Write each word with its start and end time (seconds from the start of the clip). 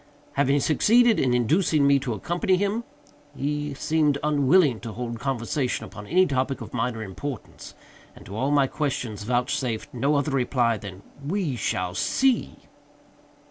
Having 0.33 0.61
succeeded 0.61 1.19
in 1.19 1.31
inducing 1.35 1.85
me 1.85 1.99
to 1.99 2.13
accompany 2.15 2.55
him, 2.57 2.83
he 3.37 3.75
seemed 3.75 4.17
unwilling 4.23 4.79
to 4.79 4.93
hold 4.93 5.19
conversation 5.19 5.85
upon 5.85 6.07
any 6.07 6.25
topic 6.25 6.59
of 6.59 6.73
minor 6.73 7.03
importance, 7.03 7.75
and 8.15 8.25
to 8.25 8.35
all 8.35 8.49
my 8.49 8.65
questions 8.65 9.21
vouchsafed 9.21 9.93
no 9.93 10.15
other 10.15 10.31
reply 10.31 10.75
than 10.75 11.03
"we 11.23 11.55
shall 11.55 11.93
see!" 11.93 12.55